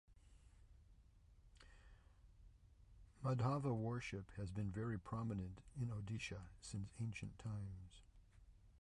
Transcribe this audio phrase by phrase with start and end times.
[3.23, 8.01] Madhava worship has been very prominent in Odisha since ancient times.